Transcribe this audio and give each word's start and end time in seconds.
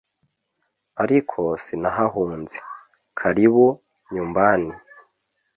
ariko 1.03 1.39
sinahahunze, 1.63 2.57
karibu 3.19 3.65
nyumbani 4.13 4.73